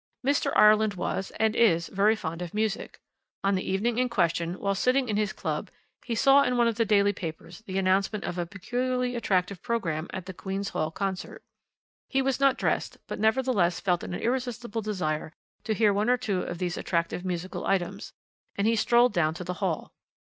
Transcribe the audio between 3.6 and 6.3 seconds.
evening in question, while sitting in his club, he